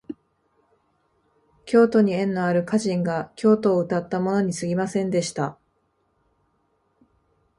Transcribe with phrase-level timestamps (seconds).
[1.67, 5.59] 京都に縁のある歌人が京都をうたったものにすぎませんでした